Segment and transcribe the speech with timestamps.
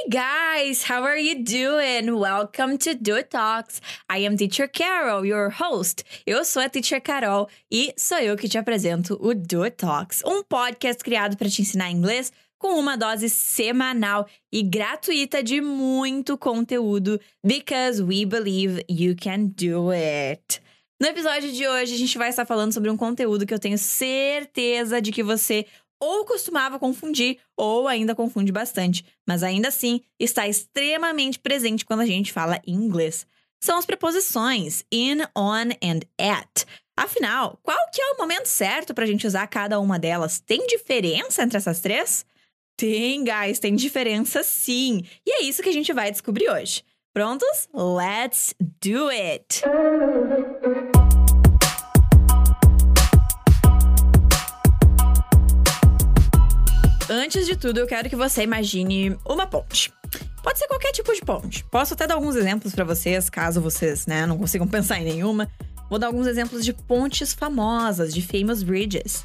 [0.00, 2.18] Hey guys, how are you doing?
[2.18, 3.82] Welcome to Do Talks.
[4.08, 6.04] I am Teacher Carol, your host.
[6.26, 10.42] Eu sou a Teacher Carol e sou eu que te apresento o Do Talks, um
[10.42, 17.20] podcast criado para te ensinar inglês com uma dose semanal e gratuita de muito conteúdo,
[17.44, 20.62] because we believe you can do it.
[20.98, 23.76] No episódio de hoje, a gente vai estar falando sobre um conteúdo que eu tenho
[23.76, 25.66] certeza de que você
[26.00, 32.06] ou costumava confundir ou ainda confunde bastante, mas ainda assim está extremamente presente quando a
[32.06, 33.26] gente fala inglês.
[33.62, 36.64] São as preposições in, on and at.
[36.96, 40.40] Afinal, qual que é o momento certo para a gente usar cada uma delas?
[40.40, 42.24] Tem diferença entre essas três?
[42.76, 45.02] Tem, guys, tem diferença sim.
[45.26, 46.82] E é isso que a gente vai descobrir hoje.
[47.12, 47.68] Prontos?
[47.74, 49.62] Let's do it!
[57.30, 59.92] Antes de tudo, eu quero que você imagine uma ponte.
[60.42, 61.62] Pode ser qualquer tipo de ponte.
[61.66, 65.48] Posso até dar alguns exemplos para vocês, caso vocês, né, não consigam pensar em nenhuma.
[65.88, 69.24] Vou dar alguns exemplos de pontes famosas, de famous bridges.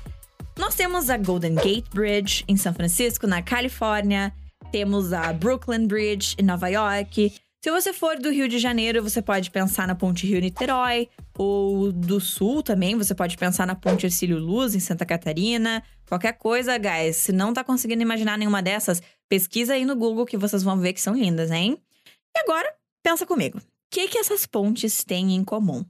[0.56, 4.32] Nós temos a Golden Gate Bridge em São Francisco, na Califórnia.
[4.72, 7.34] Temos a Brooklyn Bridge em Nova York.
[7.60, 12.20] Se você for do Rio de Janeiro, você pode pensar na Ponte Rio-Niterói, ou do
[12.20, 15.84] Sul também, você pode pensar na Ponte Ercílio Luz, em Santa Catarina.
[16.08, 20.38] Qualquer coisa, guys, se não tá conseguindo imaginar nenhuma dessas, pesquisa aí no Google que
[20.38, 21.78] vocês vão ver que são lindas, hein?
[22.36, 23.58] E agora, pensa comigo.
[23.58, 25.86] O que, que essas pontes têm em comum?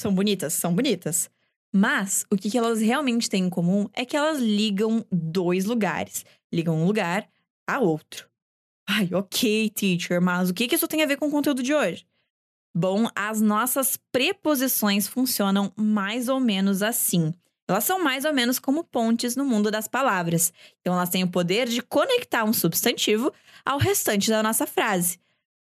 [0.00, 0.52] São bonitas?
[0.54, 1.30] São bonitas.
[1.72, 6.24] Mas o que, que elas realmente têm em comum é que elas ligam dois lugares.
[6.52, 7.28] Ligam um lugar
[7.66, 8.28] a outro.
[8.88, 11.74] Ai, ok, teacher, mas o que, que isso tem a ver com o conteúdo de
[11.74, 12.06] hoje?
[12.74, 17.32] Bom, as nossas preposições funcionam mais ou menos assim.
[17.68, 20.52] Elas são mais ou menos como pontes no mundo das palavras.
[20.80, 23.32] Então, elas têm o poder de conectar um substantivo
[23.64, 25.18] ao restante da nossa frase.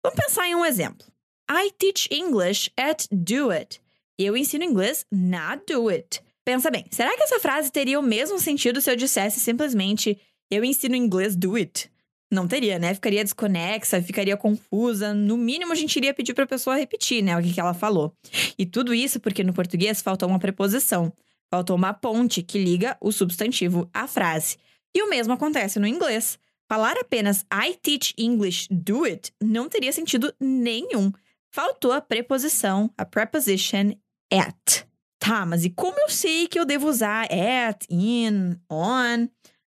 [0.04, 1.06] Vamos pensar em um exemplo.
[1.52, 3.82] I teach English at do it.
[4.18, 6.24] Eu ensino inglês na do it.
[6.46, 10.20] Pensa bem, será que essa frase teria o mesmo sentido se eu dissesse simplesmente
[10.50, 11.92] eu ensino inglês do it?
[12.32, 12.94] Não teria, né?
[12.94, 15.14] Ficaria desconexa, ficaria confusa.
[15.14, 17.74] No mínimo, a gente iria pedir para a pessoa repetir, né, o que, que ela
[17.74, 18.14] falou.
[18.58, 21.14] E tudo isso porque no português faltou uma preposição.
[21.50, 24.58] Faltou uma ponte que liga o substantivo à frase.
[24.96, 26.40] E o mesmo acontece no inglês.
[26.68, 31.12] Falar apenas I teach English, do it não teria sentido nenhum.
[31.54, 33.94] Faltou a preposição, a preposition
[34.32, 34.84] at.
[35.20, 39.28] Tá, mas e como eu sei que eu devo usar at, in, on?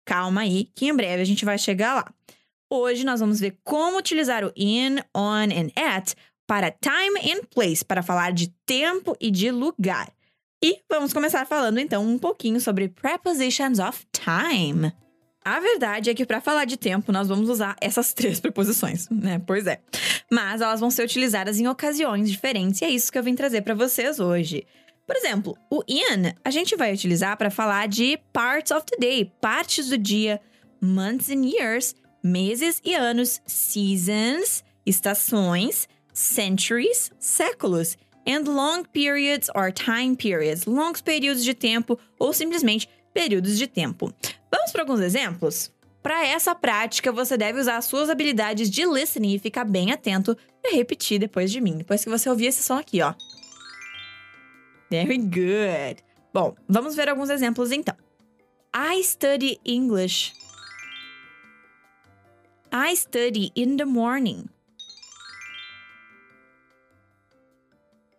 [0.04, 2.14] Calma aí, que em breve a gente vai chegar lá.
[2.70, 6.12] Hoje nós vamos ver como utilizar o in, on and at
[6.46, 10.12] para time and place, para falar de tempo e de lugar.
[10.62, 14.92] E vamos começar falando então um pouquinho sobre prepositions of time.
[15.42, 19.40] A verdade é que para falar de tempo nós vamos usar essas três preposições, né?
[19.46, 19.80] Pois é.
[20.30, 23.62] Mas elas vão ser utilizadas em ocasiões diferentes e é isso que eu vim trazer
[23.62, 24.66] para vocês hoje.
[25.06, 29.32] Por exemplo, o in a gente vai utilizar para falar de parts of the day,
[29.40, 30.38] partes do dia,
[30.82, 37.96] months and years meses e anos, seasons, estações, centuries, séculos,
[38.26, 44.12] and long periods or time periods, longos períodos de tempo ou simplesmente períodos de tempo.
[44.50, 45.72] Vamos para alguns exemplos?
[46.02, 50.74] Para essa prática, você deve usar suas habilidades de listening e ficar bem atento para
[50.74, 53.14] repetir depois de mim, depois que você ouvir esse som aqui, ó.
[54.90, 56.02] Very good.
[56.32, 57.94] Bom, vamos ver alguns exemplos então.
[58.74, 60.32] I study English
[62.72, 64.50] I study in the morning.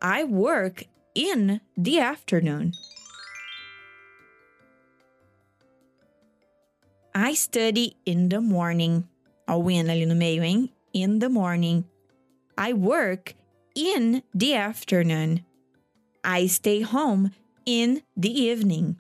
[0.02, 2.74] I work in the afternoon.
[7.14, 9.08] I study in the morning.
[9.48, 10.70] Ó o ali no meio, hein?
[10.94, 11.86] In the morning.
[12.58, 13.36] I work
[13.76, 15.46] in the afternoon.
[16.24, 17.32] I stay home
[17.66, 18.98] in the evening.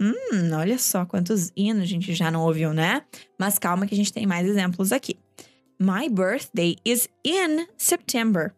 [0.00, 3.04] Hum, olha só quantos hinos a gente já não ouviu, né?
[3.36, 5.18] Mas calma que a gente tem mais exemplos aqui.
[5.78, 8.54] My birthday is in September.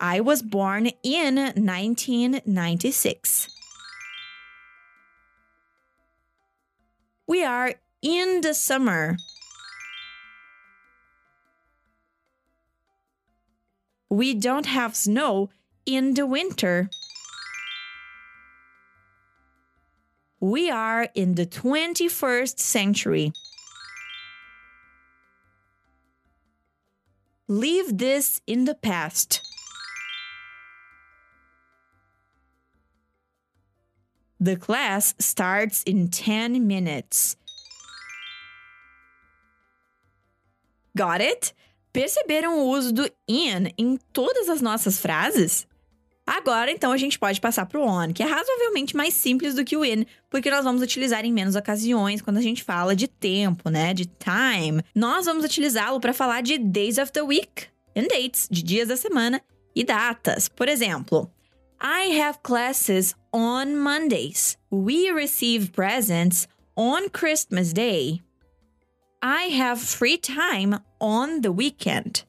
[0.00, 3.46] I was born in 1996.
[7.28, 9.16] We are in the summer.
[14.12, 15.48] We don't have snow
[15.86, 16.90] in the winter.
[20.38, 23.32] We are in the 21st century.
[27.48, 29.40] Leave this in the past.
[34.38, 37.36] The class starts in 10 minutes.
[40.94, 41.54] Got it?
[41.92, 45.66] Perceberam o uso do in em todas as nossas frases?
[46.26, 49.64] Agora, então, a gente pode passar para o on, que é razoavelmente mais simples do
[49.64, 53.08] que o in, porque nós vamos utilizar em menos ocasiões quando a gente fala de
[53.08, 53.92] tempo, né?
[53.92, 54.82] De time.
[54.94, 57.66] Nós vamos utilizá-lo para falar de days of the week
[57.96, 59.42] and dates, de dias da semana
[59.74, 60.48] e datas.
[60.48, 61.30] Por exemplo,
[61.82, 64.56] I have classes on Mondays.
[64.70, 66.46] We receive presents
[66.76, 68.22] on Christmas Day.
[69.24, 72.24] I have free time on the weekend.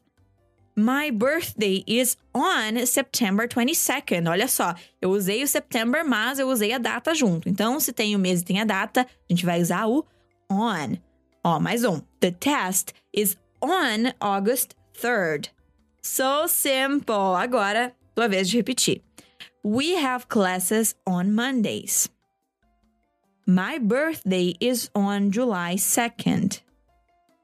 [0.76, 4.30] My birthday is on September 22nd.
[4.30, 7.50] Olha só, eu usei o September, mas eu usei a data junto.
[7.50, 10.06] Então, se tem o mês e tem a data, a gente vai usar o
[10.52, 10.98] on.
[11.44, 12.00] Ó, mais um.
[12.20, 15.50] The test is on August 3rd.
[16.04, 17.36] So simple.
[17.36, 19.02] Agora, tua vez de repetir.
[19.64, 22.08] We have classes on Mondays.
[23.48, 26.63] My birthday is on July 2nd.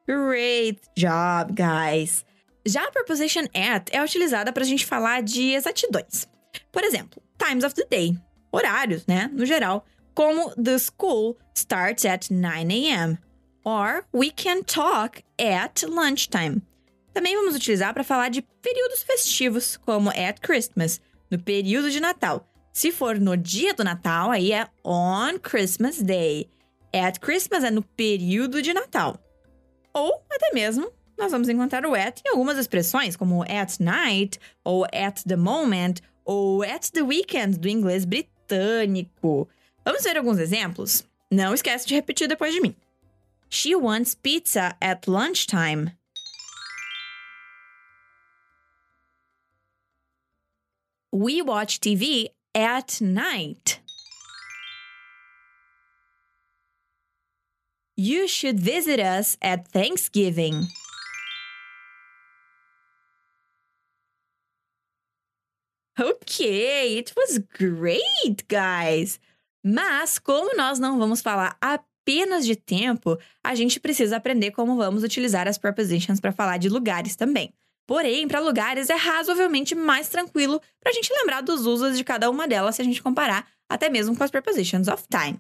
[0.10, 2.26] Great job, guys!
[2.66, 6.28] Já a preposition at é utilizada para a gente falar de exatidões.
[6.72, 8.18] Por exemplo, times of the day,
[8.52, 9.86] horários, né, no geral,
[10.16, 13.20] como the school starts at 9 a.m.
[13.64, 16.60] or we can talk at lunchtime.
[17.14, 22.48] Também vamos utilizar para falar de períodos festivos, como at Christmas, no período de Natal.
[22.74, 26.50] Se for no dia do Natal, aí é on Christmas Day.
[26.92, 29.20] At Christmas é no período de Natal.
[29.94, 34.86] Ou até mesmo nós vamos encontrar o at em algumas expressões, como at night, ou
[34.86, 39.50] at the moment, ou at the weekend, do inglês britânico.
[39.84, 41.06] Vamos ver alguns exemplos?
[41.30, 42.74] Não esquece de repetir depois de mim.
[43.50, 45.92] She wants pizza at lunchtime.
[51.12, 53.82] We watch TV at night.
[58.02, 60.70] You should visit us at Thanksgiving.
[66.00, 69.20] Ok, it was great, guys!
[69.62, 75.04] Mas, como nós não vamos falar apenas de tempo, a gente precisa aprender como vamos
[75.04, 77.54] utilizar as prepositions para falar de lugares também.
[77.86, 82.30] Porém, para lugares é razoavelmente mais tranquilo para a gente lembrar dos usos de cada
[82.30, 85.38] uma delas se a gente comparar até mesmo com as prepositions of time.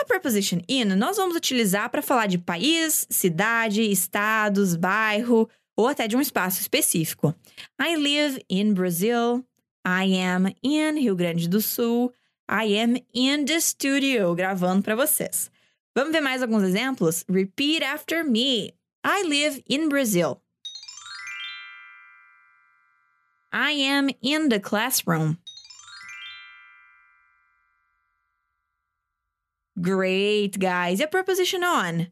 [0.00, 6.08] A preposition in nós vamos utilizar para falar de país, cidade, estados, bairro ou até
[6.08, 7.34] de um espaço específico.
[7.78, 9.44] I live in Brazil.
[9.86, 12.10] I am in Rio Grande do Sul.
[12.48, 15.50] I am in the studio, gravando para vocês.
[15.94, 17.22] Vamos ver mais alguns exemplos?
[17.28, 18.72] Repeat after me.
[19.04, 20.40] I live in Brazil.
[23.52, 25.36] I am in the classroom.
[29.78, 31.00] Great, guys.
[31.00, 32.06] E a preposition on?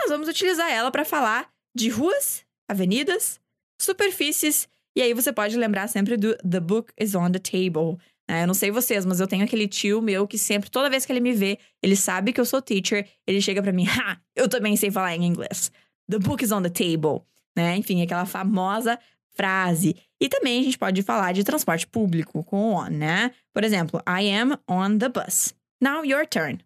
[0.00, 3.40] Nós vamos utilizar ela para falar de ruas, avenidas,
[3.80, 4.68] superfícies
[4.98, 7.98] e aí você pode lembrar sempre do The book is on the table.
[8.28, 11.06] É, eu não sei vocês, mas eu tenho aquele tio meu que sempre, toda vez
[11.06, 14.20] que ele me vê, ele sabe que eu sou teacher, ele chega para mim, ha,
[14.34, 15.70] eu também sei falar em inglês.
[16.10, 17.22] The book is on the table.
[17.56, 17.76] Né?
[17.76, 18.98] Enfim, aquela famosa
[19.36, 19.94] frase.
[20.20, 23.30] E também a gente pode falar de transporte público com on, né?
[23.54, 25.54] Por exemplo, I am on the bus.
[25.80, 26.58] Now your turn.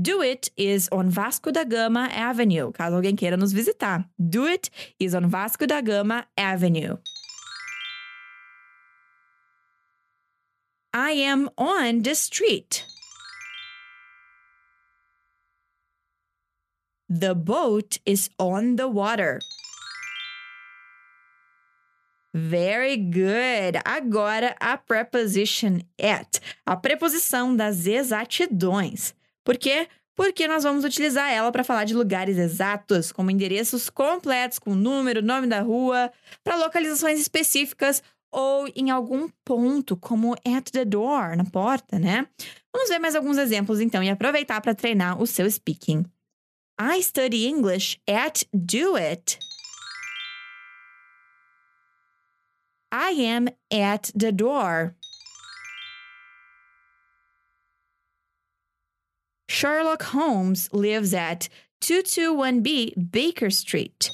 [0.00, 4.08] Do It is on Vasco da Gama Avenue, caso alguém queira nos visitar.
[4.18, 6.96] Do It is on Vasco da Gama Avenue.
[10.94, 12.86] I am on the street.
[17.08, 19.40] The boat is on the water.
[22.32, 23.76] Very good.
[23.84, 29.14] Agora a preposition at, a preposição das exatidões.
[29.44, 29.88] Por quê?
[30.14, 35.22] Porque nós vamos utilizar ela para falar de lugares exatos, como endereços completos com número,
[35.22, 36.12] nome da rua,
[36.44, 42.26] para localizações específicas ou em algum ponto, como at the door, na porta, né?
[42.72, 46.04] Vamos ver mais alguns exemplos então e aproveitar para treinar o seu speaking.
[46.80, 49.38] I study English at Do It.
[52.92, 54.96] I am at the door.
[59.50, 61.48] Sherlock Holmes lives at
[61.82, 64.10] 221B Baker Street.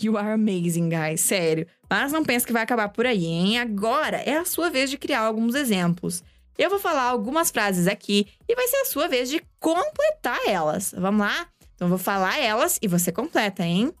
[0.00, 1.20] You are amazing, guys.
[1.20, 1.66] Sério.
[1.90, 3.58] Mas não pense que vai acabar por aí, hein?
[3.58, 6.24] Agora é a sua vez de criar alguns exemplos.
[6.56, 10.94] Eu vou falar algumas frases aqui e vai ser a sua vez de completar elas.
[10.96, 11.48] Vamos lá?
[11.74, 13.92] Então, vou falar elas e você completa, hein?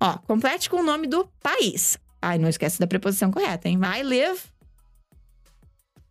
[0.00, 1.98] Ó, complete com o nome do país.
[2.22, 3.80] Ai, não esquece da preposição correta, hein?
[3.98, 4.40] I live.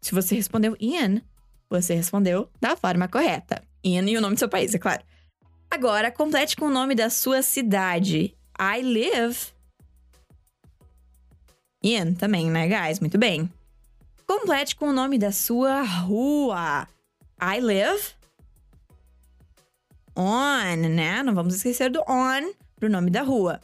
[0.06, 1.20] Se você respondeu Ian,
[1.68, 3.64] você respondeu da forma correta.
[3.84, 5.04] Ian e o nome do seu país, é claro.
[5.68, 8.38] Agora, complete com o nome da sua cidade.
[8.56, 9.36] I live.
[11.84, 13.00] Ian também, né, guys?
[13.00, 13.52] Muito bem.
[14.28, 16.88] Complete com o nome da sua rua.
[17.42, 18.04] I live
[20.16, 21.24] on, né?
[21.24, 23.60] Não vamos esquecer do on pro nome da rua.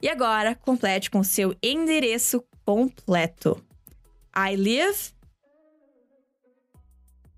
[0.00, 3.62] E agora, complete com o seu endereço completo.
[4.34, 5.15] I live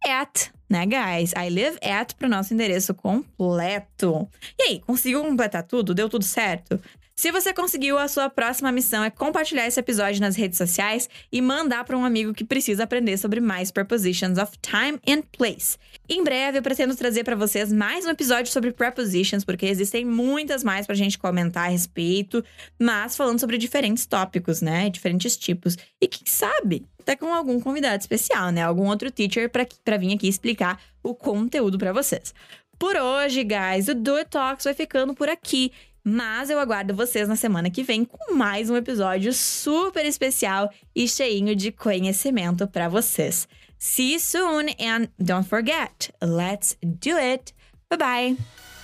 [0.08, 1.32] at, né, guys?
[1.32, 4.28] I live at pro nosso endereço completo.
[4.58, 5.94] E aí, conseguiu completar tudo?
[5.94, 6.80] Deu tudo certo?
[7.18, 11.42] Se você conseguiu, a sua próxima missão é compartilhar esse episódio nas redes sociais e
[11.42, 15.76] mandar para um amigo que precisa aprender sobre mais prepositions of time and place.
[16.08, 20.62] Em breve, eu pretendo trazer para vocês mais um episódio sobre prepositions, porque existem muitas
[20.62, 22.40] mais pra gente comentar a respeito,
[22.78, 24.88] mas falando sobre diferentes tópicos, né?
[24.88, 25.76] Diferentes tipos.
[26.00, 28.62] E quem sabe, até com algum convidado especial, né?
[28.62, 32.32] Algum outro teacher para vir aqui explicar o conteúdo para vocês.
[32.78, 35.72] Por hoje, guys, o Do Talks vai ficando por aqui.
[36.10, 41.06] Mas eu aguardo vocês na semana que vem com mais um episódio super especial e
[41.06, 43.46] cheinho de conhecimento para vocês.
[43.78, 47.54] See you soon and don't forget, let's do it.
[47.90, 48.77] Bye bye.